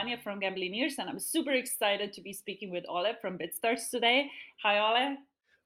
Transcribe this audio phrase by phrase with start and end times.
[0.00, 4.30] Manya from Gamblineers and I'm super excited to be speaking with Olle from BitStarz today.
[4.62, 5.18] Hi, Olle.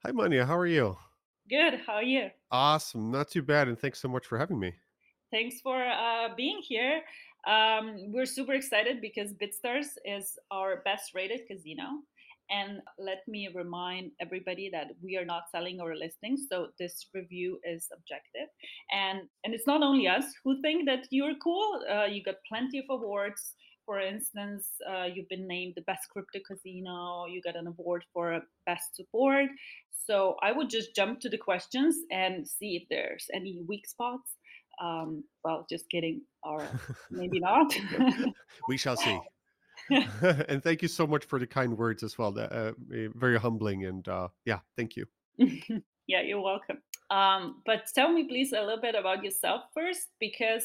[0.05, 0.45] Hi, Manya.
[0.45, 0.97] How are you?
[1.49, 1.75] Good.
[1.87, 2.31] How are you?
[2.51, 3.13] Awesome.
[3.13, 3.69] Not too bad.
[3.69, 4.73] And thanks so much for having me.
[5.31, 7.03] Thanks for uh, being here.
[7.47, 11.85] Um, we're super excited because BitStarz is our best rated casino.
[12.51, 17.59] And let me remind everybody that we are not selling our listings, so this review
[17.65, 18.49] is objective.
[18.91, 21.85] And and it's not only us who think that you're cool.
[21.89, 23.55] Uh, you got plenty of awards.
[23.87, 27.27] For instance, uh, you've been named the best crypto casino.
[27.27, 29.47] You get an award for best support.
[30.07, 34.37] So I would just jump to the questions and see if there's any weak spots.
[34.83, 36.67] Um, well, just kidding, or
[37.11, 37.77] maybe not.
[38.69, 39.21] we shall see.
[39.91, 42.37] and thank you so much for the kind words as well.
[42.39, 45.07] Uh, very humbling, and uh, yeah, thank you.
[46.07, 46.79] yeah, you're welcome.
[47.11, 50.65] Um, but tell me, please, a little bit about yourself first, because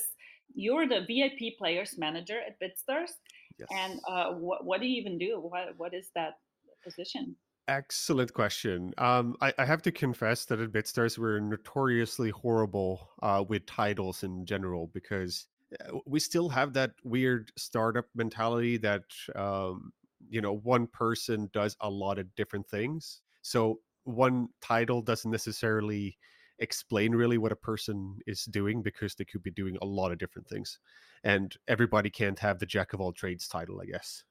[0.54, 3.12] you're the VIP players manager at BitStarz.
[3.58, 3.68] Yes.
[3.72, 5.40] And uh, what, what do you even do?
[5.40, 6.38] What, what is that
[6.84, 7.36] position?
[7.68, 8.94] Excellent question.
[8.98, 14.24] Um, I, I, have to confess that at BitStarz we're notoriously horrible uh, with titles
[14.24, 15.46] in general because
[15.80, 19.04] uh, we still have that weird startup mentality that
[19.36, 19.94] um,
[20.30, 23.22] you know one person does a lot of different things.
[23.44, 26.18] So one title doesn't necessarily
[26.60, 30.18] explain really what a person is doing because they could be doing a lot of
[30.18, 30.80] different things,
[31.24, 34.24] and everybody can't have the jack of all trades title, I guess.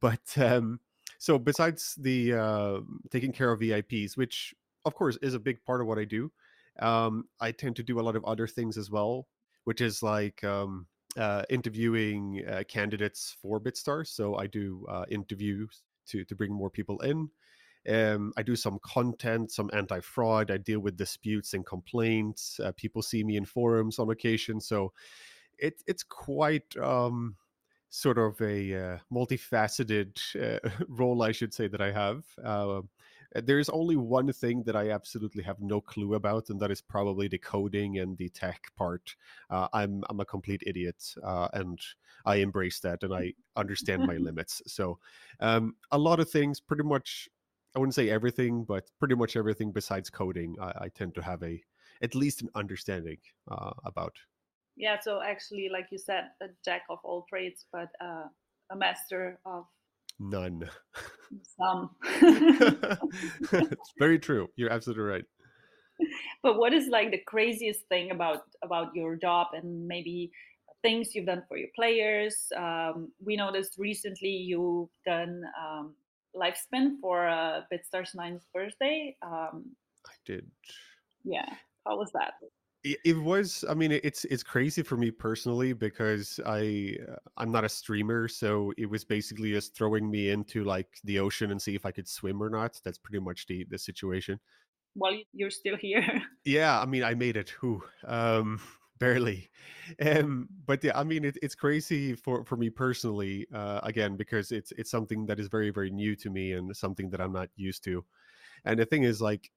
[0.00, 0.80] But um,
[1.18, 2.80] so besides the uh,
[3.10, 6.30] taking care of VIPs, which of course is a big part of what I do,
[6.80, 9.26] um, I tend to do a lot of other things as well,
[9.64, 14.06] which is like um, uh, interviewing uh, candidates for BitStar.
[14.06, 17.28] So I do uh, interviews to to bring more people in.
[17.88, 20.50] Um, I do some content, some anti-fraud.
[20.50, 22.60] I deal with disputes and complaints.
[22.62, 24.92] Uh, people see me in forums on occasion, so
[25.58, 27.36] it, it's quite um,
[27.90, 32.24] sort of a uh, multifaceted uh, role, I should say, that I have.
[32.42, 32.82] Uh,
[33.34, 37.28] there's only one thing that I absolutely have no clue about, and that is probably
[37.28, 39.14] the coding and the tech part.
[39.50, 41.78] Uh, I'm I'm a complete idiot, uh, and
[42.24, 44.62] I embrace that, and I understand my limits.
[44.66, 44.98] So,
[45.40, 47.28] um, a lot of things, pretty much,
[47.78, 51.44] I wouldn't say everything, but pretty much everything besides coding, I, I tend to have
[51.44, 51.62] a
[52.02, 53.18] at least an understanding
[53.48, 54.16] uh, about.
[54.76, 58.24] Yeah, so actually, like you said, a jack of all trades, but uh,
[58.72, 59.66] a master of
[60.18, 60.68] none.
[61.56, 61.90] Some.
[62.02, 64.48] it's very true.
[64.56, 65.24] You're absolutely right.
[66.42, 70.32] But what is like the craziest thing about about your job and maybe
[70.82, 72.48] things you've done for your players?
[72.56, 75.94] Um, we noticed recently you've done um,
[76.38, 79.16] live spin for uh, BitStarz Nine's birthday.
[79.22, 79.64] Um,
[80.06, 80.46] I did.
[81.24, 81.48] Yeah.
[81.86, 82.34] How was that?
[82.84, 87.64] it was i mean it's it's crazy for me personally because i uh, i'm not
[87.64, 91.74] a streamer so it was basically just throwing me into like the ocean and see
[91.74, 94.38] if i could swim or not that's pretty much the the situation
[94.94, 98.60] well you're still here yeah i mean i made it who um
[98.98, 99.48] barely
[100.02, 104.52] um but yeah i mean it, it's crazy for for me personally uh again because
[104.52, 107.48] it's it's something that is very very new to me and something that i'm not
[107.56, 108.04] used to
[108.64, 109.50] and the thing is like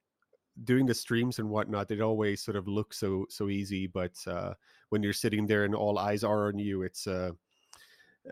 [0.63, 3.87] doing the streams and whatnot, it always sort of looks so so easy.
[3.87, 4.53] But uh,
[4.89, 7.31] when you're sitting there and all eyes are on you, it's uh,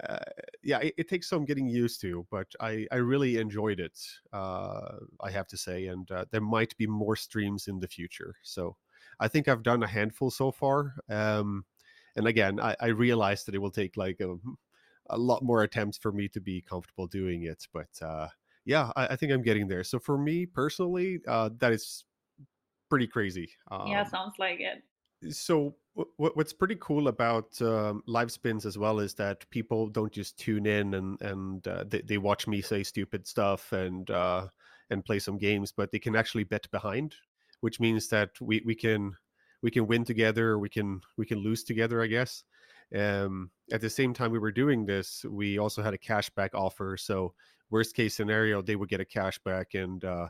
[0.08, 0.18] uh,
[0.64, 2.26] yeah, it, it, takes some getting used to.
[2.30, 4.00] But I I really enjoyed it.
[4.31, 8.36] Uh, I have to say, and uh, there might be more streams in the future.
[8.44, 8.76] So
[9.19, 10.96] I think I've done a handful so far.
[11.09, 11.66] Um,
[12.16, 14.35] and again, I, I realized that it will take like a,
[15.09, 17.68] a lot more attempts for me to be comfortable doing it.
[17.74, 18.28] But uh,
[18.66, 19.84] yeah, I, I, think I'm getting there.
[19.84, 22.06] So for me personally, uh, that is
[22.90, 23.50] pretty crazy.
[23.72, 24.84] Um, yeah, sounds like it.
[25.34, 30.12] So w- what's pretty cool about um, live spins as well is that people don't
[30.12, 34.47] just tune in and and uh, they, they watch me say stupid stuff and uh,
[34.90, 37.16] and play some games, but they can actually bet behind,
[37.62, 39.14] which means that we, we can
[39.62, 42.44] we can win together, we can we can lose together, I guess.
[42.96, 46.97] Um, at the same time we were doing this, we also had a cashback offer.
[46.97, 47.34] So
[47.70, 50.28] worst case scenario, they would get a cashback and uh,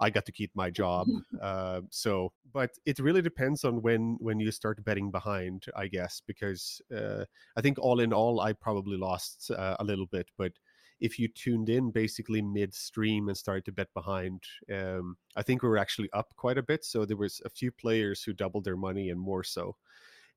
[0.00, 1.08] I got to keep my job.
[1.42, 6.22] uh, so, but it really depends on when when you start betting behind, I guess,
[6.26, 7.24] because uh,
[7.56, 10.28] I think all in all, I probably lost uh, a little bit.
[10.36, 10.52] But
[11.00, 14.42] if you tuned in basically midstream and started to bet behind,
[14.72, 16.84] um, I think we were actually up quite a bit.
[16.84, 19.76] So there was a few players who doubled their money and more so.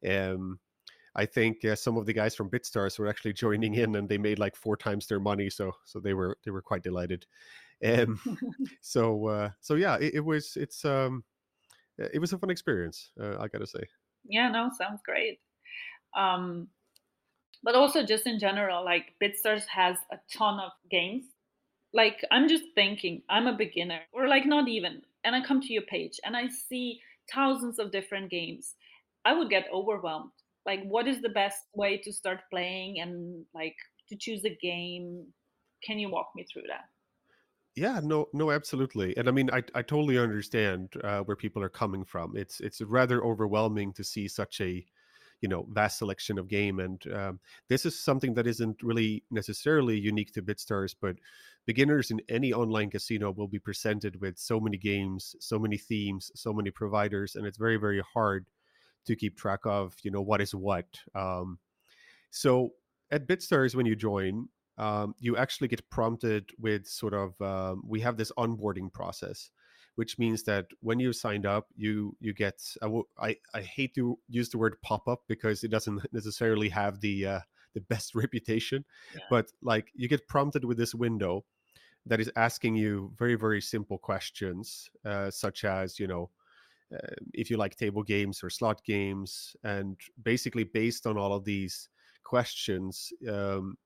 [0.07, 0.59] Um,
[1.15, 4.17] I think uh, some of the guys from BitStarz were actually joining in, and they
[4.17, 5.49] made like four times their money.
[5.49, 7.25] So so they were they were quite delighted.
[7.83, 8.19] Um,
[8.81, 11.23] so uh, so yeah, it, it, was it's um,
[11.97, 13.11] it was a fun experience.
[13.19, 13.83] Uh, I gotta say.
[14.23, 15.39] Yeah, no, sounds great.
[16.15, 16.67] Um,
[17.63, 21.25] but also just in general like bitstarz has a ton of games.
[21.93, 25.73] Like i'm just thinking i'm a beginner or like not even and i come to
[25.73, 27.01] your page and i see
[27.33, 28.75] thousands of different games.
[29.23, 30.31] I would get overwhelmed.
[30.65, 33.75] Like what is the best way to start playing and like
[34.09, 35.25] to choose a game?
[35.83, 36.85] Can you walk me through that?
[37.75, 41.69] Yeah no no absolutely and i mean i, I totally understand uh, where people are
[41.69, 42.35] coming from.
[42.35, 44.85] It's it's rather overwhelming to see such a
[45.41, 49.99] you know vast selection of game and um, this is something that isn't really necessarily
[49.99, 51.15] unique to bitstarz but
[51.65, 56.31] beginners in any online casino will be presented with so many games so many themes
[56.35, 58.45] so many providers and it's very very hard
[59.05, 60.85] to keep track of you know what is what
[61.15, 61.57] um,
[62.29, 62.71] so
[63.11, 64.47] at bitstarz when you join
[64.77, 69.49] um, you actually get prompted with sort of um, we have this onboarding process
[69.95, 73.93] which means that when you signed up, you you get I, w- I, I hate
[73.95, 77.39] to use the word pop up because it doesn't necessarily have the uh,
[77.73, 79.21] the best reputation, yeah.
[79.29, 81.43] but like you get prompted with this window
[82.05, 86.29] that is asking you very very simple questions uh, such as you know
[86.93, 91.45] uh, if you like table games or slot games and basically based on all of
[91.45, 91.89] these
[92.23, 93.77] questions um,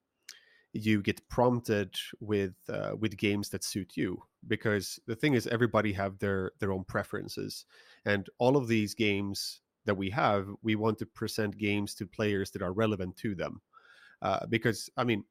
[0.76, 5.94] you get prompted with uh, with games that suit you because the thing is everybody
[5.94, 7.66] have their their own preferences
[8.06, 12.52] and all of these games that we have we want to present games to players
[12.52, 13.62] that are relevant to them
[14.22, 15.24] uh, because i mean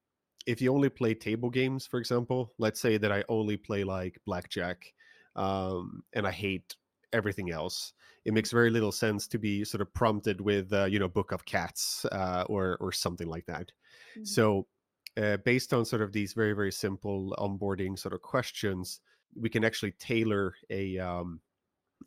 [0.47, 4.19] if you only play table games for example let's say that i only play like
[4.25, 4.95] blackjack
[5.37, 6.75] um, and i hate
[7.13, 7.93] everything else
[8.25, 11.33] it makes very little sense to be sort of prompted with uh, you know book
[11.33, 13.71] of cats uh, or or something like that
[14.17, 14.25] mm-hmm.
[14.25, 14.67] so
[15.17, 19.01] uh, based on sort of these very very simple onboarding sort of questions
[19.37, 21.41] we can actually tailor a um,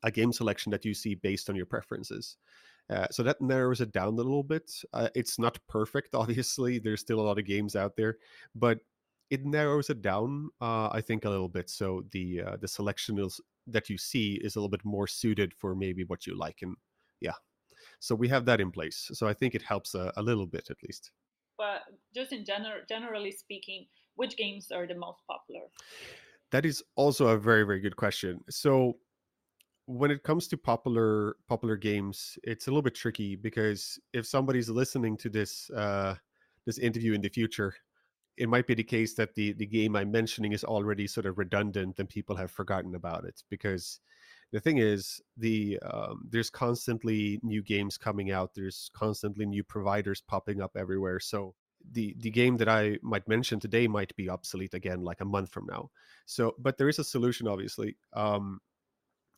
[0.04, 2.38] a game selection that you see based on your preferences.
[2.90, 4.72] Uh, so that narrows it down a little bit.
[4.94, 8.18] Uh, it's not perfect obviously there's still a lot of games out there
[8.56, 8.80] but
[9.30, 11.70] it narrows it down uh, i think a little bit.
[11.70, 15.54] So the uh, the selection is, that you see is a little bit more suited
[15.54, 16.76] for maybe what you like and
[17.20, 17.34] yeah.
[18.00, 19.10] So we have that in place.
[19.14, 21.12] So i think it helps a, a little bit at least
[21.58, 21.82] but
[22.14, 25.66] just in general, generally speaking, which games are the most popular?
[26.52, 28.44] That is also a very very good question.
[28.50, 28.98] So
[29.88, 34.70] when it comes to popular popular games, it's a little bit tricky because if somebody's
[34.70, 36.16] listening to this uh,
[36.66, 37.74] this interview in the future,
[38.38, 41.38] it might be the case that the the game I'm mentioning is already sort of
[41.38, 44.00] redundant and people have forgotten about it because
[44.52, 50.22] the thing is the um, there's constantly new games coming out there's constantly new providers
[50.22, 51.54] popping up everywhere so
[51.92, 55.50] the the game that i might mention today might be obsolete again like a month
[55.50, 55.90] from now.
[56.26, 58.60] So but there is a solution obviously um,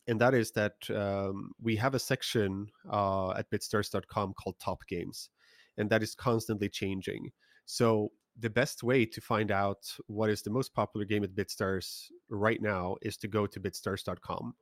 [0.08, 5.30] and that is that um, we have a section uh, at bitstarz.com called top games
[5.76, 7.30] and that is constantly changing.
[7.66, 12.06] So the best way to find out what is the most popular game at bitstarz
[12.28, 14.54] right now is to go to bitstarz.com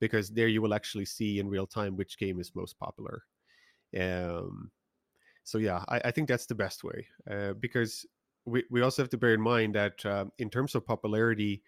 [0.00, 3.22] because there you will actually see in real time which game is most popular.
[3.98, 4.70] Um,
[5.44, 8.06] so yeah, I, I think that's the best way uh, because
[8.44, 11.62] we, we also have to bear in mind that uh, in terms of popularity,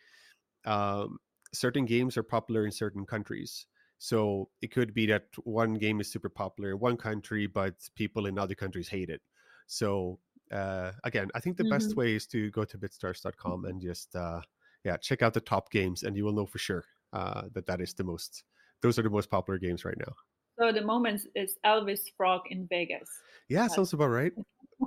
[0.65, 1.19] um,
[1.53, 3.67] certain games are popular in certain countries.
[3.99, 8.27] So it could be that one game is super popular in one country, but people
[8.27, 9.21] in other countries hate it.
[9.67, 10.19] So
[10.51, 11.73] uh, again, I think the mm-hmm.
[11.73, 14.41] best way is to go to bitstarz.com and just uh,
[14.85, 17.81] yeah check out the top games, and you will know for sure uh, that that
[17.81, 18.45] is the most
[18.83, 20.13] those are the most popular games right now.
[20.59, 23.09] So the moment is Elvis Frog in Vegas.
[23.49, 24.33] Yeah, sounds about right.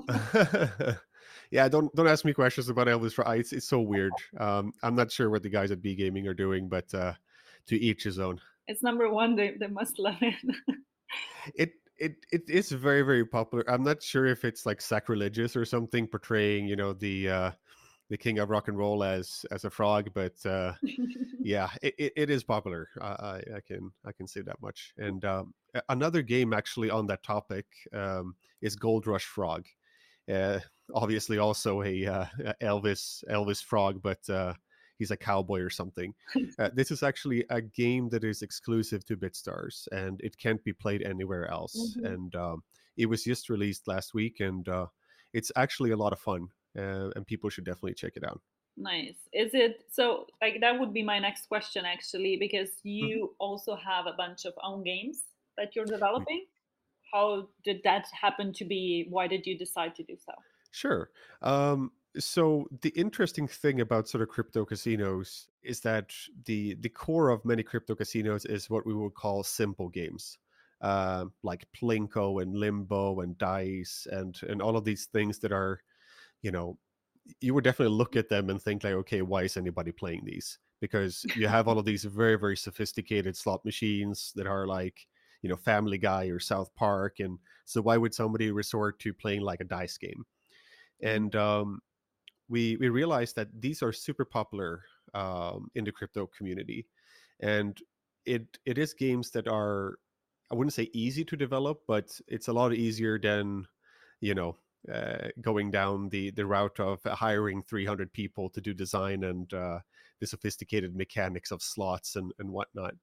[1.51, 3.39] yeah, don't don't ask me questions about Elvis Frog.
[3.39, 4.13] It's it's so weird.
[4.39, 7.13] Um, I'm not sure what the guys at BGaming are doing, but uh,
[7.67, 8.39] to each his own.
[8.67, 9.35] It's number one.
[9.35, 10.35] They they must love it.
[11.55, 13.63] it it it is very very popular.
[13.69, 17.51] I'm not sure if it's like sacrilegious or something, portraying you know the uh,
[18.09, 20.73] the king of rock and roll as as a frog, but uh,
[21.39, 22.89] yeah, it, it, it is popular.
[23.01, 24.93] I, I can I can say that much.
[24.97, 25.53] And um,
[25.89, 29.65] another game actually on that topic um, is Gold Rush Frog.
[30.31, 30.59] Uh,
[30.93, 32.25] obviously, also a uh,
[32.61, 34.53] Elvis Elvis Frog, but uh,
[34.97, 36.13] he's a cowboy or something.
[36.59, 40.73] Uh, this is actually a game that is exclusive to BitStarz, and it can't be
[40.73, 41.95] played anywhere else.
[41.97, 42.05] Mm-hmm.
[42.05, 42.63] And um,
[42.95, 44.87] it was just released last week, and uh,
[45.33, 48.41] it's actually a lot of fun uh, and people should definitely check it out.
[48.75, 49.17] Nice.
[49.31, 50.25] Is it so?
[50.41, 52.89] Like that would be my next question actually, because mm-hmm.
[52.89, 53.33] you mm-hmm.
[53.39, 55.23] also have a bunch of own games
[55.57, 56.45] that you're developing.
[57.13, 59.05] How did that happen to be?
[59.09, 60.33] Why did you decide to do so?
[60.71, 61.11] Sure.
[61.43, 66.11] Um, so the interesting thing about sort of crypto casinos is that
[66.45, 70.39] the the core of many crypto casinos is what we would call simple games.
[70.83, 75.81] uh, like Plinko and Limbo and Dice and and all of these things that are,
[76.43, 76.77] you know,
[77.41, 80.59] you would definitely look at them and think like, okay, why is anybody playing these?
[80.81, 85.07] Because you have all of these very very sophisticated slot machines that are like,
[85.41, 89.41] you know, Family Guy or South Park, and so why would somebody resort to playing
[89.41, 90.25] like a dice game?
[91.01, 91.81] And um,
[92.49, 94.83] we we realized that these are super popular
[95.13, 96.87] um, in the crypto community,
[97.39, 97.79] and
[98.25, 99.97] it it is games that are
[100.51, 103.65] I wouldn't say easy to develop, but it's a lot easier than
[104.21, 104.57] you know
[104.91, 109.79] uh, going down the the route of hiring 300 people to do design and uh,
[110.19, 112.95] the sophisticated mechanics of slots and and whatnot.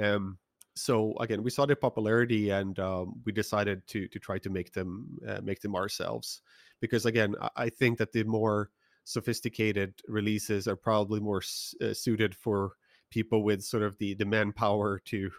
[0.00, 0.38] Um,
[0.74, 4.72] so again, we saw the popularity and um, we decided to to try to make
[4.72, 6.42] them uh, make them ourselves
[6.80, 8.70] because again, I, think that the more
[9.04, 11.42] sophisticated releases are probably more
[11.82, 12.72] uh, suited for
[13.10, 15.30] people with sort of the the manpower to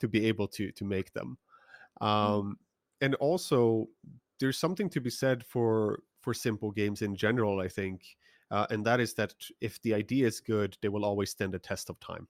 [0.00, 1.36] to be able to to make them
[2.00, 2.06] mm.
[2.06, 2.56] um
[3.00, 3.88] and also
[4.40, 8.02] there's something to be said for for simple games in general i think
[8.50, 11.58] uh, and that is that if the idea is good they will always stand the
[11.58, 12.28] test of time.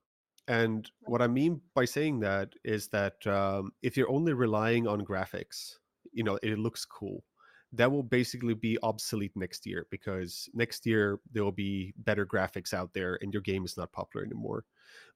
[0.49, 5.01] And what i mean by saying that is that um, if you're only relying on
[5.01, 5.79] graphics
[6.13, 7.25] you know it looks cool
[7.73, 12.73] that will basically be obsolete next year because next year there will be better graphics
[12.73, 14.65] out there and your game is not popular anymore.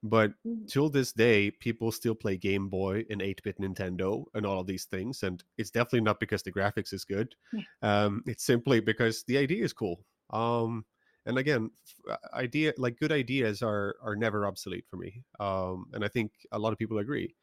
[0.02, 0.66] But mm-hmm.
[0.66, 4.66] till this day, people still play Game Boy and 8 bit Nintendo and all of
[4.66, 5.22] these things.
[5.22, 7.62] And it's definitely not because the graphics is good, yeah.
[7.82, 10.00] um, it's simply because the idea is cool.
[10.30, 10.84] Um,
[11.26, 11.70] and again,
[12.10, 15.22] uh, idea like good ideas are are never obsolete for me.
[15.38, 17.34] Um, and I think a lot of people agree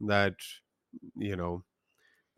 [0.00, 0.34] that
[1.16, 1.64] you know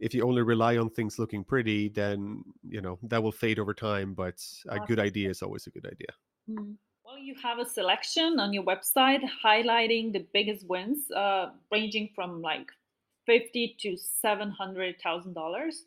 [0.01, 3.75] if you only rely on things looking pretty, then you know that will fade over
[3.75, 4.15] time.
[4.15, 6.13] But a good idea is always a good idea.
[6.51, 6.77] Mm.
[7.05, 12.41] Well, you have a selection on your website highlighting the biggest wins, uh, ranging from
[12.41, 12.69] like
[13.27, 15.85] fifty to seven hundred thousand um, dollars.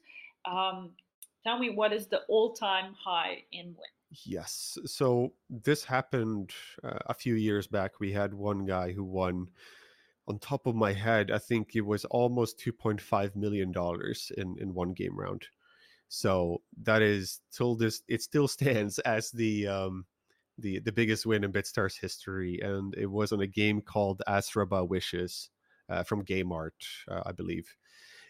[1.46, 3.93] Tell me, what is the all-time high in win?
[4.25, 4.77] Yes.
[4.86, 6.51] So this happened
[6.84, 8.00] uh, a few years back.
[8.00, 9.50] We had one guy who won
[10.27, 14.32] on top of my head, I think it was almost two point five million dollars
[14.38, 15.46] in in one game round.
[16.08, 20.06] So that is till this it still stands as the um
[20.58, 24.88] the the biggest win in BitStarz history, and it was on a game called Asraba
[24.88, 25.50] Wishes
[25.89, 26.72] uh, from GameArt,
[27.10, 27.68] uh, I believe.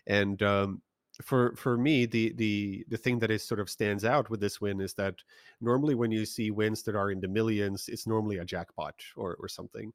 [0.07, 0.81] And um,
[1.21, 4.59] for for me, the the the thing that is sort of stands out with this
[4.61, 5.15] win is that
[5.61, 9.35] normally when you see wins that are in the millions, it's normally a jackpot or
[9.39, 9.93] or something.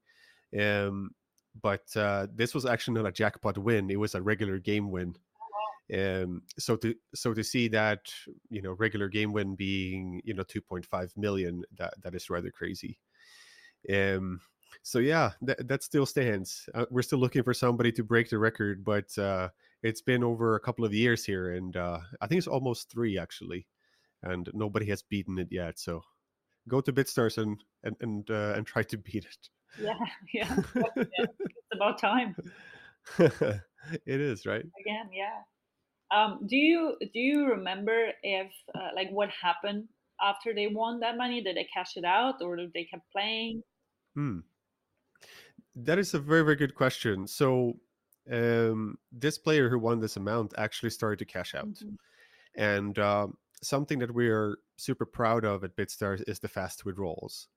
[0.59, 1.11] Um,
[1.63, 5.15] but uh, this was actually not a jackpot win; it was a regular game win.
[5.93, 8.13] Um, so to so to see that
[8.51, 12.99] you know regular game win being you know 2.5 million that that is rather crazy.
[13.93, 14.41] Um,
[14.83, 16.69] so yeah, that that still stands.
[16.75, 19.49] Uh, we're still looking for somebody to break the record, but uh,
[19.83, 23.19] it's been over a couple of years here, and uh, I think it's almost three
[23.19, 23.67] actually,
[24.23, 25.79] and nobody has beaten it yet.
[25.79, 26.03] So
[26.69, 29.49] go to BitStarz and and and, uh, and try to beat it.
[29.81, 29.99] Yeah,
[30.35, 30.57] yeah.
[30.97, 32.35] it's about time.
[33.19, 33.61] it
[34.07, 34.65] is, right?
[34.81, 35.41] Again, yeah.
[36.11, 39.89] Um, do you do you remember if uh, like what happened
[40.21, 41.43] after they won that money?
[41.43, 43.63] Did they cash it out or did they kept playing?
[44.15, 44.39] Hmm.
[45.77, 47.27] That is a very very good question.
[47.27, 47.79] So
[48.33, 51.95] um, this player who won this amount actually started to cash out, mm-hmm.
[52.57, 57.49] and um, something that we are super proud of at Bitstar is the fast withdrawals.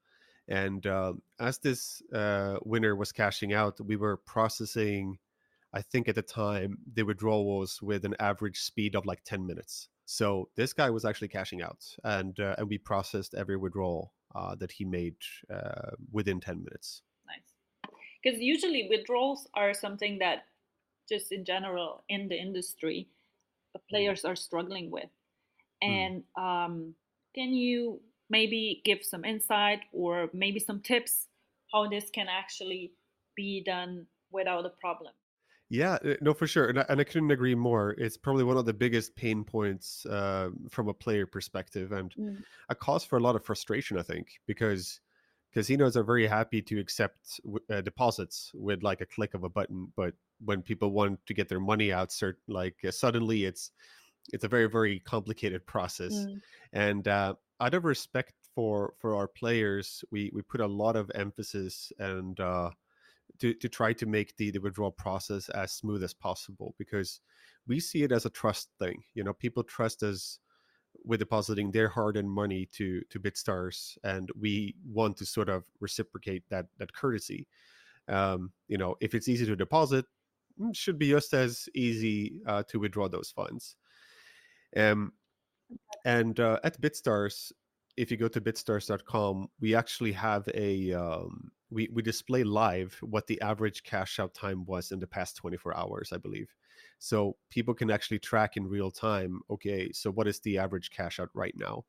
[0.48, 5.18] And uh, as this uh, winner was cashing out, we were processing,
[5.74, 9.88] I think at the time, the withdrawals with an average speed of like 10 minutes.
[10.06, 14.56] So this guy was actually cashing out, and uh, and we processed every withdrawal uh,
[14.56, 15.16] that he made
[15.50, 17.02] uh, within 10 minutes.
[17.26, 17.94] Nice.
[18.22, 20.48] Because usually withdrawals are something that,
[21.08, 23.08] just in general, in the industry,
[23.74, 23.88] the mm.
[23.90, 25.10] players are struggling with.
[25.82, 25.88] Mm.
[25.88, 26.44] And mm.
[26.44, 26.96] um,
[27.34, 31.28] can you maybe give some insight or maybe some tips
[31.72, 32.94] how this can actually
[33.36, 35.14] be done without a problem.
[35.70, 37.92] Yeah, uh, no, for sure, and I, and I couldn't agree more.
[37.92, 42.44] It's probably one of the biggest pain points uh, from a player perspective, and mm.
[42.68, 43.98] a cause for a lot of frustration.
[43.98, 45.00] I think because
[45.54, 49.94] casinos are very happy to accept uh, deposits with like a click of a button,
[49.96, 53.72] but when people want to get their money out, cert- like uh, suddenly it's
[54.34, 56.42] it's a very very complicated process, mm.
[56.74, 61.12] and uh, out of respect for for our players, we we put a lot of
[61.16, 62.72] emphasis and uh,
[63.40, 67.22] to to try to make the the withdrawal process as smooth as possible because
[67.68, 69.04] we see it as a trust thing.
[69.14, 70.40] You know, people trust us
[71.06, 76.44] with depositing their hard-earned money to to BitStarz, and we want to sort of reciprocate
[76.50, 77.48] that that courtesy.
[78.08, 80.06] Um, you know, if it's easy to deposit,
[80.60, 83.76] mm, should be just as easy uh, to withdraw those funds.
[84.76, 85.14] Um,
[86.06, 87.52] and uh, at BitStarz,
[87.98, 93.28] if you go to bitstarz.com, we actually have a um, we we display live what
[93.28, 96.54] the average cash out time was in the past 24 hours, I believe.
[97.00, 99.42] So people can actually track in real time.
[99.50, 101.86] Okay, so what is the average cash out right now?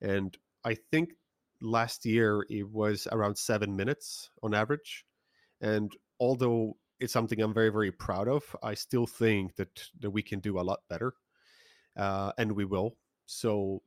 [0.00, 1.14] And I think
[1.60, 5.04] last year it was around seven minutes on average.
[5.60, 10.22] And although it's something I'm very very proud of, I still think that that we
[10.22, 11.14] can do a lot better,
[11.96, 12.96] uh, and we will.
[13.30, 13.82] So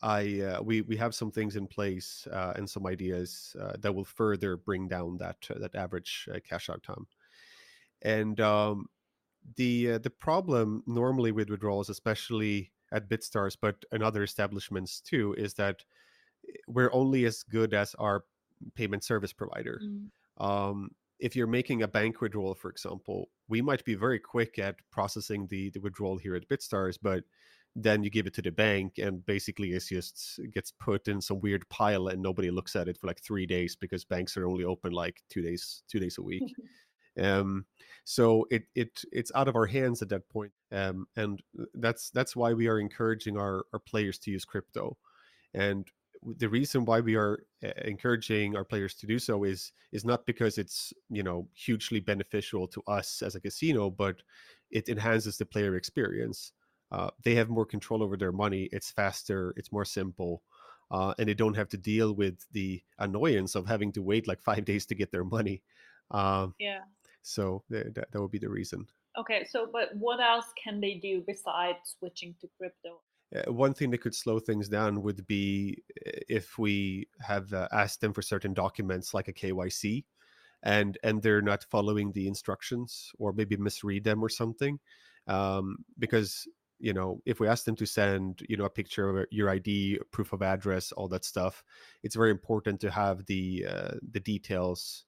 [0.00, 3.94] I uh, we we have some things in place uh, and some ideas uh, that
[3.94, 7.06] will further bring down that uh, that average uh, cash out time.
[8.00, 8.86] And um,
[9.56, 15.34] the uh, the problem normally with withdrawals, especially at BitStarz, but in other establishments too,
[15.36, 15.84] is that
[16.48, 18.24] eh, we're only as good as our
[18.74, 19.80] payment service provider.
[19.84, 20.08] Mm.
[20.38, 24.76] Um, if you're making a bank withdrawal, for example, we might be very quick at
[24.90, 27.22] processing the the withdrawal here at BitStarz, but
[27.74, 31.40] then you give it to the bank and basically it's just gets put in some
[31.40, 34.64] weird pile and nobody looks at it for like three days because banks are only
[34.64, 36.54] open like two days two days a week.
[37.20, 37.66] Um
[38.04, 41.42] so it it it's out of our hands at that point um and
[41.74, 44.96] that's that's why we are encouraging our our players to use crypto.
[45.52, 45.86] And
[46.24, 50.24] the reason why we are uh, encouraging our players to do so is is not
[50.24, 54.22] because it's you know hugely beneficial to us as a casino but
[54.70, 56.52] it enhances the player experience
[56.92, 58.68] uh, they have more control over their money.
[58.70, 60.42] It's faster, it's more simple,
[60.90, 64.42] uh, and they don't have to deal with the annoyance of having to wait like
[64.50, 65.62] five days to get their money.
[66.10, 66.80] Um, yeah.
[67.22, 68.86] So th- that, that would be the reason.
[69.18, 73.00] Okay, so but what else can they do besides switching to crypto?
[73.34, 77.68] Uh, one thing that could slow things down would be uh, if we have uh,
[77.72, 80.04] asked them for certain documents like a KYC
[80.62, 84.78] and and they're not following the instructions or maybe misread them or something
[85.26, 86.46] um, because
[86.82, 89.98] you know if we ask them to send you know a picture of your id
[90.10, 91.64] proof of address all that stuff
[92.02, 95.04] it's very important to have the uh, the details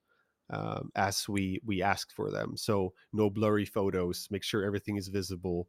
[0.51, 2.57] um, as we we ask for them.
[2.57, 5.69] So no blurry photos make sure everything is visible.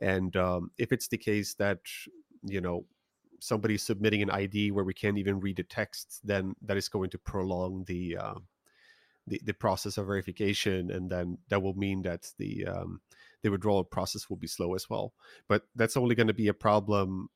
[0.00, 1.78] And um, if it's the case that
[2.42, 2.84] you know
[3.38, 7.10] somebody's submitting an id where we can't even read the text then that is going
[7.10, 8.34] to prolong the uh,
[9.26, 10.90] the, the process of verification.
[10.90, 13.00] And then that will mean that the um,
[13.42, 15.14] the withdrawal process will be slow as well.
[15.48, 17.28] But that's only going to be a problem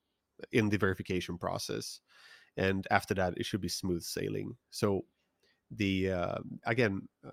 [0.53, 2.01] in the verification process,
[2.57, 4.57] and after that, it should be smooth sailing.
[4.71, 5.05] So
[5.71, 7.31] the uh, again uh,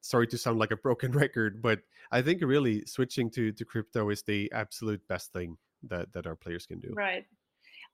[0.00, 1.80] sorry to sound like a broken record but
[2.12, 6.36] i think really switching to to crypto is the absolute best thing that that our
[6.36, 7.26] players can do right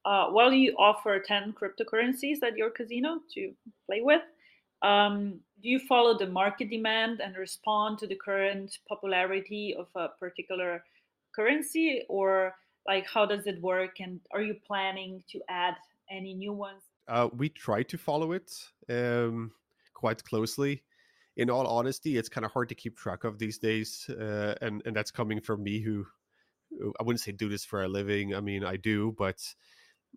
[0.05, 3.53] uh, while you offer 10 cryptocurrencies at your casino to
[3.87, 4.23] play with
[4.83, 10.09] um, do you follow the market demand and respond to the current popularity of a
[10.21, 10.85] particular
[11.35, 12.55] currency, or
[12.87, 14.01] like how does it work?
[14.01, 15.75] And are you planning to add
[16.11, 16.83] any new ones?
[17.09, 18.53] Uh, we try to follow it
[18.89, 19.53] um,
[19.95, 20.83] quite closely.
[21.37, 24.83] In all honesty, it's kind of hard to keep track of these days, uh, and
[24.85, 26.05] and that's coming from me who,
[26.79, 28.35] who I wouldn't say do this for a living.
[28.35, 29.41] I mean, I do, but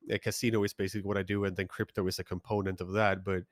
[0.09, 3.23] a casino is basically what I do, and then crypto is a component of that.
[3.23, 3.43] But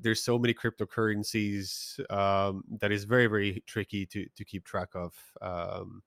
[0.00, 5.14] there's so many cryptocurrencies um, that is very very tricky to to keep track of
[5.42, 6.02] um,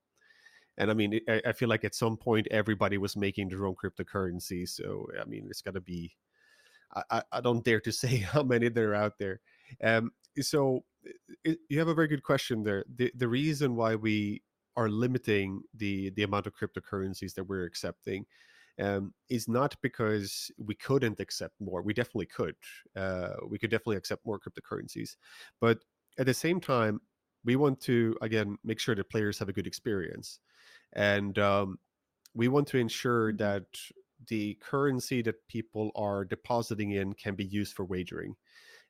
[0.77, 3.75] and i mean I, I, feel like at some point everybody was making their own
[3.75, 6.15] cryptocurrency so i mean it's got to be
[7.09, 9.39] I, I don't dare to say how many there are out there.
[9.83, 10.83] Um, so
[11.43, 12.85] it, you have a very good question there.
[12.95, 14.43] The, the reason why we
[14.77, 18.25] are limiting the the amount of cryptocurrencies that we're accepting
[18.81, 21.81] um, is not because we couldn't accept more.
[21.81, 22.55] We definitely could.
[22.95, 25.15] Uh, we could definitely accept more cryptocurrencies,
[25.59, 25.79] but
[26.17, 26.99] at the same time,
[27.45, 30.39] we want to again make sure that players have a good experience,
[30.93, 31.77] and um,
[32.33, 33.65] we want to ensure that
[34.27, 38.35] the currency that people are depositing in can be used for wagering,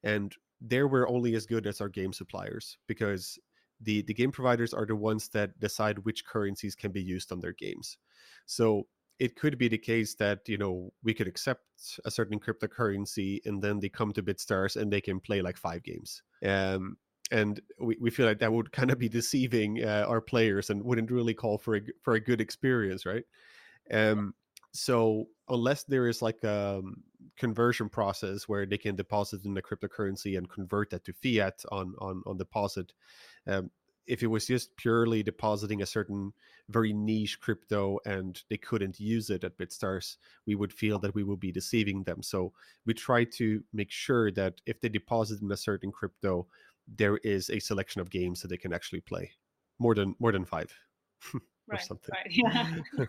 [0.04, 3.38] and there we're only as good as our game suppliers because
[3.82, 7.40] the the game providers are the ones that decide which currencies can be used on
[7.40, 7.98] their games.
[8.46, 8.88] So
[9.22, 11.64] it could be the case that you know we could accept
[12.06, 15.84] a certain cryptocurrency and then they come to BitStarz and they can play like five
[15.84, 16.24] games.
[16.44, 16.98] Um,
[17.30, 20.84] and we, we feel like that would kind of be deceiving uh, our players and
[20.84, 23.24] wouldn't really call for a for a good experience, right?
[23.94, 24.34] Um,
[24.74, 27.04] so unless there is like a um,
[27.38, 31.94] conversion process where they can deposit in the cryptocurrency and convert that to fiat on
[32.00, 32.92] on on deposit,
[33.46, 33.70] um,
[34.08, 36.34] if it was just purely depositing a certain
[36.70, 41.24] very niche crypto and they couldn't use it at BitStarz, we would feel that we
[41.24, 42.22] would be deceiving them.
[42.24, 42.54] So
[42.86, 46.48] we try to make sure that if they deposit in a certain crypto,
[46.88, 49.32] there is a selection of games that they can actually play.
[49.80, 50.72] more than more than five
[51.72, 52.16] or Right, something.
[52.16, 52.28] right.
[52.30, 52.68] Yeah.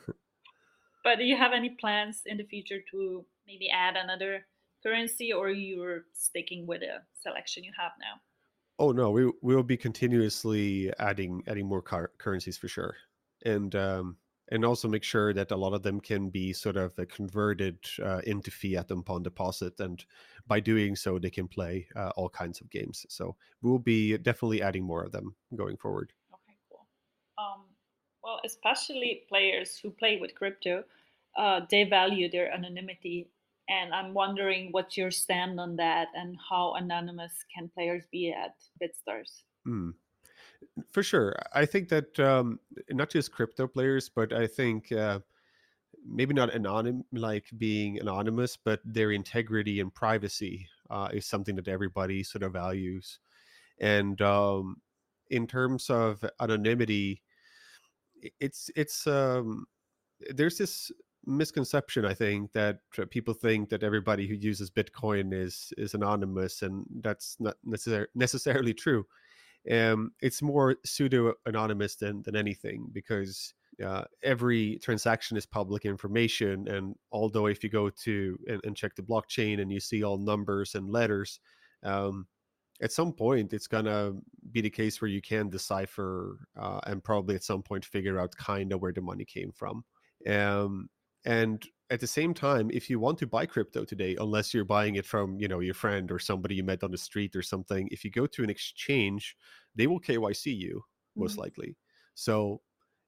[1.05, 4.47] But do you have any plans in the future to maybe add another
[4.83, 8.21] currency, or you're sticking with the selection you have now?
[8.79, 12.97] Oh no, we we will be continuously adding adding more car- currencies for sure,
[13.45, 14.17] and um,
[14.51, 17.79] and also make sure that a lot of them can be sort of uh, converted
[18.03, 20.05] uh, into fiat upon deposit, and
[20.47, 23.07] by doing so, they can play uh, all kinds of games.
[23.09, 26.13] So we will be definitely adding more of them going forward.
[26.35, 26.87] Okay, cool.
[27.39, 27.67] Um,
[28.25, 30.85] well, especially players who play with crypto,
[31.37, 33.29] uh, they value their anonymity.
[33.69, 38.55] And I'm wondering what's your stand on that and how anonymous can players be at
[38.83, 39.43] BitStarz?
[39.65, 39.91] Hmm.
[40.91, 42.59] For sure, I think that um,
[42.91, 45.21] not just crypto players, but I think uh,
[46.07, 51.69] maybe not anonym like being anonymous, but their integrity and privacy uh, is something that
[51.69, 53.19] everybody sort of values.
[53.81, 54.77] And um,
[55.31, 57.23] in terms of anonymity,
[58.41, 59.67] it's it's um,
[60.31, 60.93] there's this
[61.27, 62.79] misconception I think that
[63.11, 68.75] people think that everybody who uses Bitcoin is is anonymous, and that's not necessar- necessarily
[68.75, 69.07] true.
[69.71, 76.69] Um, it's more pseudo anonymous than than anything because uh, every transaction is public information
[76.69, 80.19] and although if you go to and, and check the blockchain and you see all
[80.19, 81.41] numbers and letters
[81.83, 82.27] um,
[82.83, 84.13] at some point it's gonna
[84.51, 88.37] be the case where you can decipher uh, and probably at some point figure out
[88.37, 89.85] kind of where the money came from.
[90.29, 90.89] Um,
[91.25, 94.97] and at the same time if you want to buy crypto today unless you're buying
[94.97, 97.89] it from you know your friend or somebody you met on the street or something
[97.91, 99.37] if you go to an exchange
[99.75, 100.85] they will kyc you
[101.17, 101.39] most Mhm.
[101.39, 101.77] likely
[102.15, 102.63] so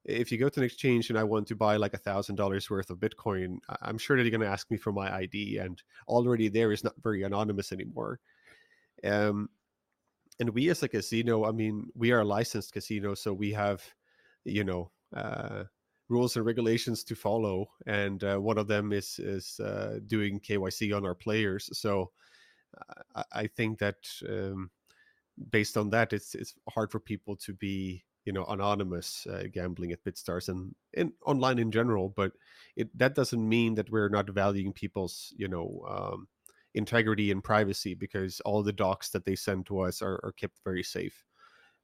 [0.05, 2.69] if you go to an exchange and i want to buy like a thousand dollars
[2.71, 5.83] worth of bitcoin i'm sure that you're going to ask me for my id and
[6.09, 8.21] already there is not very anonymous anymore
[9.05, 9.49] um,
[10.41, 13.85] and we as a casino i mean we are a licensed casino so we have
[14.45, 15.65] you know uh,
[16.09, 20.97] rules and regulations to follow and uh, one of them is is uh, doing kyc
[20.97, 21.71] on our players.
[21.73, 22.11] So
[23.15, 23.97] i, I think that
[24.29, 24.71] um,
[25.51, 29.93] based on that it's it's hard for people to be you know anonymous uh, gambling
[29.93, 32.33] at bitstarz and, and online in general but
[32.77, 36.29] it that doesn't mean that we're not valuing people's you know um,
[36.75, 40.59] integrity and privacy because all the docs that they send to us are, are kept
[40.65, 41.25] very safe.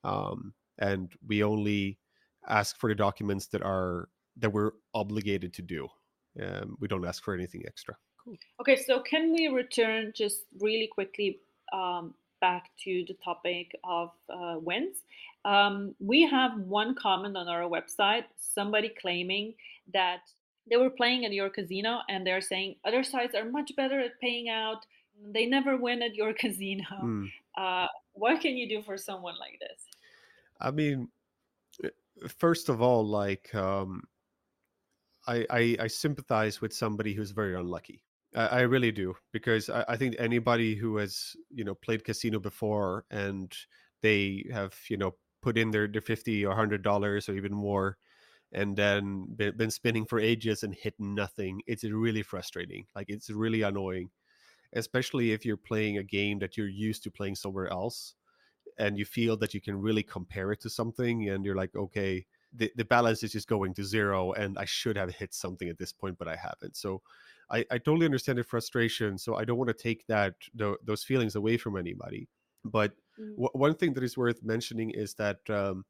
[0.04, 1.98] Um, and we only
[2.48, 5.88] ask for the documents that are that we're obligated to do
[6.42, 10.86] um, we don't ask for anything extra cool Okay, so can we return just really
[10.86, 11.40] quickly
[11.72, 14.98] um, back to the topic of uh, wins?
[15.44, 19.54] Um, we have one comment on our website, somebody claiming
[19.92, 20.20] that
[20.68, 24.20] they were playing at your casino and they're saying other sites are much better at
[24.20, 24.84] paying out.
[25.32, 26.84] They never win at your casino.
[27.02, 29.80] Mm, Uh, what can you do for someone like this?
[30.60, 31.08] i mean
[32.28, 34.02] first of all like um,
[35.26, 38.02] I, I I sympathize with somebody who's very unlucky.
[38.34, 42.38] I, I really do because I, I think anybody who has you know played casino
[42.38, 43.52] before and
[44.02, 47.96] they have you know put in their, their fifty or hundred dollars or even more,
[48.52, 51.62] and then been, been spinning for ages and hit nothing.
[51.66, 52.86] It's really frustrating.
[52.94, 54.10] Like it's really annoying,
[54.74, 58.14] especially if you're playing a game that you're used to playing somewhere else
[58.80, 62.26] and you feel that you can really compare it to something and you're like okay
[62.54, 65.78] the, the balance is just going to zero and i should have hit something at
[65.78, 66.76] this point but i haven't.
[66.76, 67.02] So
[67.50, 71.04] i, I totally understand the frustration so i don't want to take that tho- those
[71.04, 72.28] feelings away from anybody.
[72.64, 75.84] But Mm, w- one thing that is worth mentioning is that um,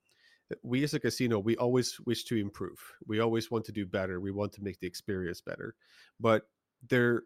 [0.63, 2.81] we as a casino we always wish to improve.
[3.07, 4.21] We always want to do better.
[4.21, 5.77] We want to make the experience better.
[6.21, 6.49] But
[6.89, 7.25] there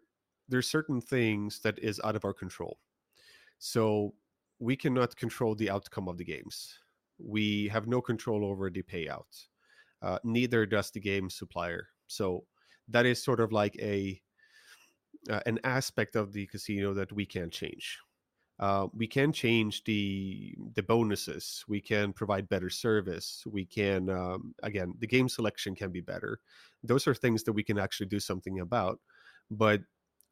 [0.49, 2.79] there's certain things that is out of our control.
[3.59, 4.15] So
[4.65, 6.79] we cannot control the outcome of the games.
[7.19, 9.31] We have no control over the payout.
[10.01, 11.87] Uh, neither does the game supplier.
[12.07, 12.45] So
[12.89, 14.19] that is sort of like a
[15.29, 17.99] uh, an aspect of the casino that we can't change.
[18.59, 21.63] Uh, we can change the the bonuses.
[21.67, 23.43] We can provide better service.
[23.45, 26.39] We can um, again the game selection can be better.
[26.83, 28.99] Those are things that we can actually do something about.
[29.51, 29.81] But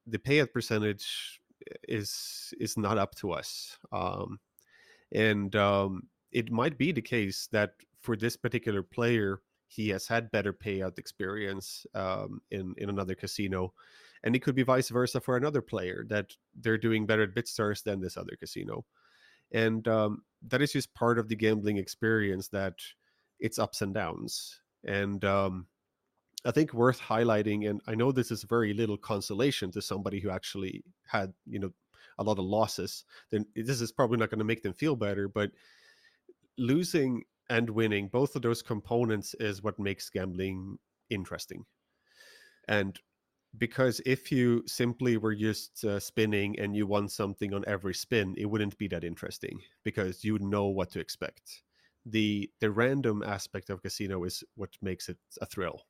[0.07, 1.41] the payout percentage
[1.87, 3.77] is is not up to us.
[3.91, 4.39] Um,
[5.13, 10.31] and um, it might be the case that for this particular player, he has had
[10.31, 13.73] better payout experience um, in in another casino,
[14.23, 17.83] and it could be vice versa for another player that they're doing better at BitStarz
[17.83, 18.85] than this other casino,
[19.51, 22.75] and um, that is just part of the gambling experience that
[23.39, 24.59] it's ups and downs.
[24.85, 25.67] And um,
[26.45, 30.29] I think worth highlighting, and I know this is very little consolation to somebody who
[30.29, 31.71] actually had, you know,
[32.19, 33.05] a lot of losses.
[33.31, 35.51] Then this is probably not going to make them feel better, but
[36.57, 40.77] losing and winning, both of those components is what makes gambling
[41.09, 41.65] interesting.
[42.67, 42.99] And
[43.57, 48.35] because if you simply were just uh, spinning and you won something on every spin,
[48.37, 51.63] it wouldn't be that interesting because you know what to expect.
[52.05, 55.83] The the random aspect of casino is what makes it a thrill.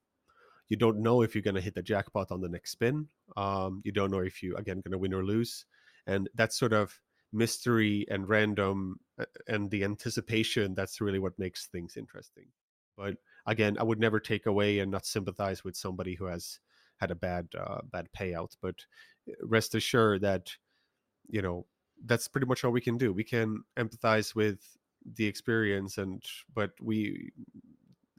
[0.73, 3.07] You don't know if you're going to hit the jackpot on the next spin.
[3.37, 5.65] Um, you don't know if you again going to win or lose,
[6.07, 6.99] and that sort of
[7.31, 12.45] mystery and random uh, and the anticipation that's really what makes things interesting.
[12.97, 16.57] But again, I would never take away and not sympathize with somebody who has
[16.97, 18.57] had a bad uh, bad payout.
[18.59, 18.77] But
[19.29, 20.49] uh, rest assured that
[21.29, 21.67] you know
[22.03, 23.13] that's pretty much all we can do.
[23.13, 24.57] We can empathize with
[25.05, 26.23] the experience, and
[26.55, 27.31] but we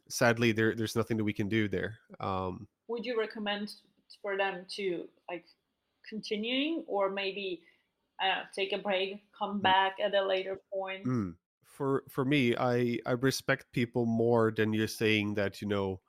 [0.08, 1.98] sadly there there's nothing that we can do there.
[2.20, 3.72] Um, Would you recommend
[4.22, 5.44] for them to like
[6.08, 7.62] continuing or maybe
[8.22, 9.62] uh, take a break, come mm.
[9.62, 11.04] back at a later point?
[11.04, 11.34] Mm.
[11.64, 16.00] For for me, I I respect people more than you're saying that you know,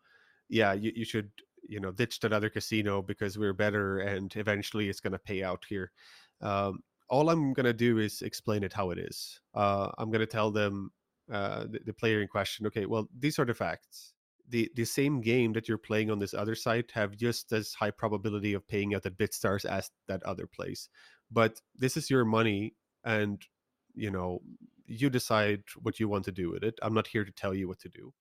[0.47, 1.31] yeah, you, you should
[1.67, 5.63] you know ditch another casino because we're better and eventually it's going to pay out
[5.67, 5.91] here
[6.41, 6.79] um,
[7.09, 10.25] all i'm going to do is explain it how it is uh, i'm going to
[10.25, 10.91] tell them
[11.31, 14.13] uh, the, the, player in question okay well these are the facts
[14.49, 17.91] the the same game that you're playing on this other site have just as high
[17.91, 20.89] probability of paying out at BitStarz as that other place
[21.31, 23.41] but this is your money and
[23.95, 24.41] you know
[24.85, 27.67] you decide what you want to do with it i'm not here to tell you
[27.67, 28.13] what to do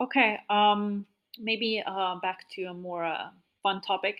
[0.00, 1.06] okay um
[1.40, 3.28] maybe uh, back to a more uh,
[3.62, 4.18] fun topic.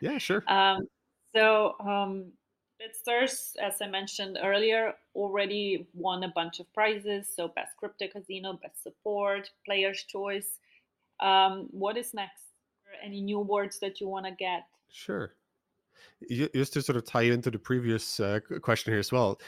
[0.00, 0.44] Yeah, sure.
[0.48, 0.86] um,
[1.34, 2.32] so, um,
[2.80, 7.28] BitStarz, as I mentioned earlier, already won a bunch of prizes.
[7.34, 10.58] So, best crypto casino, best support, player's choice.
[11.20, 12.42] Um, what is next?
[13.04, 14.64] Any new awards that you want to get?
[14.90, 15.34] Sure.
[16.54, 19.40] Just to sort of tie into the previous uh, question here as well,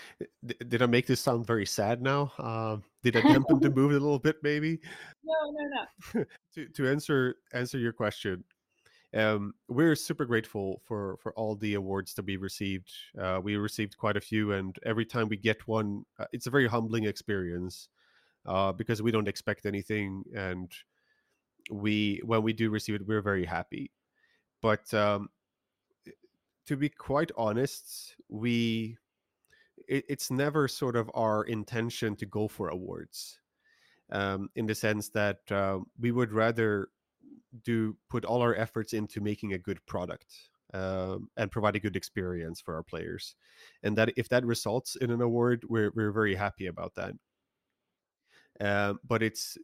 [0.68, 2.32] did I make this sound very sad now?
[2.38, 4.78] Um, did I dampen the mood a little bit, maybe?
[5.24, 5.68] No, no,
[6.14, 6.24] no.
[6.54, 8.44] to to answer answer your question,
[9.14, 12.90] um, we're super grateful for for all the awards that we received.
[13.20, 16.50] Uh, we received quite a few, and every time we get one, uh, it's a
[16.50, 17.88] very humbling experience
[18.46, 20.72] uh, because we don't expect anything, and
[21.70, 23.90] we when we do receive it, we're very happy.
[24.62, 25.28] But um,
[26.66, 28.96] to be quite honest, we
[29.88, 33.40] it, it's never sort of our intention to go for awards,
[34.10, 36.88] um, in the sense that uh, we would rather
[37.64, 40.34] do put all our efforts into making a good product
[40.74, 43.34] um, and provide a good experience for our players,
[43.82, 47.14] and that if that results in an award, we're we're very happy about that.
[48.60, 49.56] Um, but it's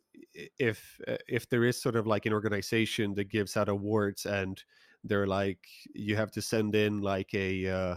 [0.59, 4.62] if uh, if there is sort of like an organization that gives out awards and
[5.05, 5.61] they're like
[5.94, 7.96] you have to send in like a uh,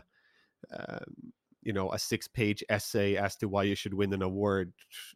[0.77, 4.73] um, you know a six page essay as to why you should win an award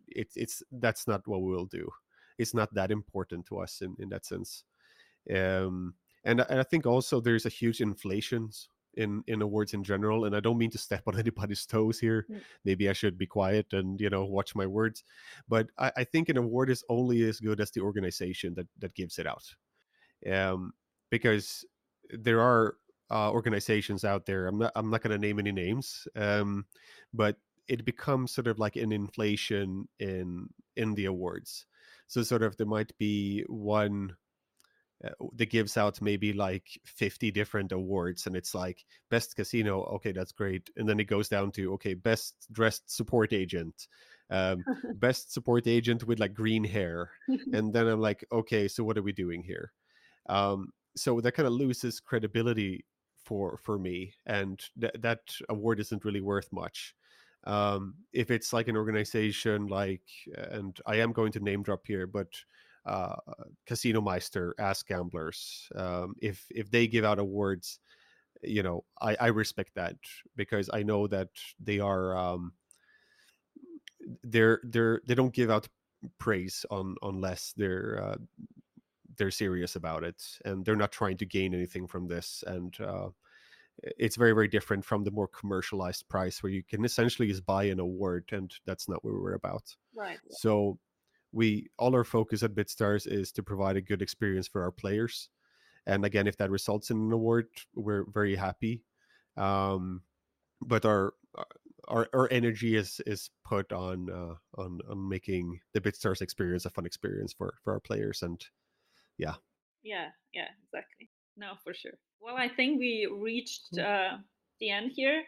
[0.07, 1.89] it's it's that's not what we'll do
[2.37, 4.63] it's not that important to us in in that sense
[5.35, 5.93] um
[6.23, 8.49] and, and i think also there's a huge inflation
[8.95, 12.25] in in awards in general and i don't mean to step on anybody's toes here
[12.29, 12.41] mm.
[12.63, 15.03] maybe i should be quiet and you know watch my words
[15.47, 18.95] but I, I think an award is only as good as the organization that that
[18.95, 19.43] gives it out
[20.31, 20.73] um
[21.09, 21.65] because
[22.09, 22.75] there are
[23.11, 24.47] uh, organizations out there.
[24.47, 26.65] I'm not I'm not going to name any names, um,
[27.13, 31.65] but it becomes sort of like an inflation in in the awards.
[32.07, 34.15] So sort of there might be one
[35.03, 40.11] uh, that gives out maybe like 50 different awards and it's like best casino okay
[40.11, 40.69] that's great.
[40.77, 43.87] And then it goes down to okay best dressed support agent
[44.29, 44.63] um,
[44.95, 47.11] best support agent with like green hair.
[47.53, 49.71] And then i'm like okay so what are we doing here?
[50.27, 52.85] Um, so that kind of loses credibility
[53.17, 56.95] for for me and th- that award isn't really worth much
[57.45, 60.03] um, if it's like an organization like
[60.51, 62.27] and i am going to name drop here but
[62.85, 63.15] uh,
[63.67, 67.79] Casinomeister ask gamblers um, if if they give out awards
[68.43, 69.95] you know i i respect that
[70.35, 71.29] because i know that
[71.59, 72.53] they are um
[74.23, 75.67] they're they're they don't give out
[76.19, 78.17] praise on unless they're uh,
[79.17, 83.09] they're serious about it and they're not trying to gain anything from this and uh,
[83.83, 87.65] it's very very different from the more commercialized price where you can essentially just buy
[87.65, 89.75] an award and that's not what we're about.
[89.95, 90.79] Right so
[91.31, 95.29] we all our focus at bitstarz is to provide a good experience for our players.
[95.85, 98.83] And again if that results in an award we're very happy.
[99.37, 100.01] Um,
[100.61, 101.13] but our
[101.87, 106.69] our, our energy is is put on uh, on on making the bitstarz experience a
[106.69, 108.43] fun experience for for our players and
[109.17, 109.35] yeah.
[109.83, 113.83] Yeah yeah exactly no for sure well i think we reached mm.
[113.83, 114.17] uh,
[114.59, 115.23] the end here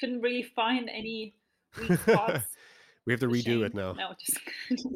[0.00, 1.34] couldn't really find any
[1.78, 2.46] weak spots
[3.06, 3.64] we have to redo Shame.
[3.64, 4.38] it now no just,
[4.70, 4.86] just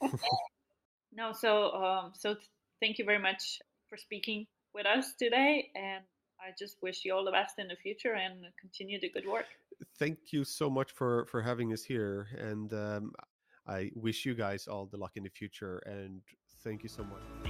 [1.12, 2.46] no, so um, so th-
[2.80, 6.04] thank you very much for speaking with us today, and
[6.40, 9.46] I just wish you all the best in the future and continue the good work.
[9.98, 13.12] Thank you so much for for having us here, and um,
[13.66, 15.78] I wish you guys all the luck in the future.
[15.86, 16.22] And
[16.64, 17.47] thank you so much.